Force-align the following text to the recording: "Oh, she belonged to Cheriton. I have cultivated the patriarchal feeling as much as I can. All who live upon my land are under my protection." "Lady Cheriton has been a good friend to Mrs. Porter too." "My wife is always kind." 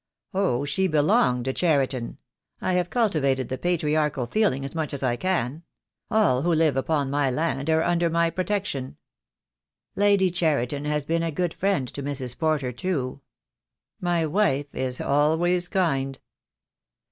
"Oh, 0.33 0.65
she 0.65 0.87
belonged 0.87 1.45
to 1.45 1.53
Cheriton. 1.53 2.17
I 2.59 2.73
have 2.73 2.89
cultivated 2.89 3.49
the 3.49 3.57
patriarchal 3.59 4.25
feeling 4.25 4.65
as 4.65 4.73
much 4.73 4.95
as 4.95 5.03
I 5.03 5.15
can. 5.15 5.61
All 6.09 6.41
who 6.41 6.51
live 6.55 6.75
upon 6.75 7.11
my 7.11 7.29
land 7.29 7.69
are 7.69 7.83
under 7.83 8.09
my 8.09 8.31
protection." 8.31 8.97
"Lady 9.95 10.31
Cheriton 10.31 10.85
has 10.85 11.05
been 11.05 11.21
a 11.21 11.29
good 11.29 11.53
friend 11.53 11.87
to 11.89 12.01
Mrs. 12.01 12.35
Porter 12.39 12.71
too." 12.71 13.21
"My 13.99 14.25
wife 14.25 14.73
is 14.73 14.99
always 14.99 15.67
kind." 15.67 16.19